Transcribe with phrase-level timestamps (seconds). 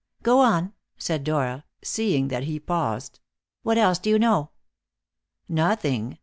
[0.23, 3.19] "Go on," said Dora, seeing that he paused;
[3.61, 4.49] "what else do you know?"
[5.47, 6.17] "Nothing.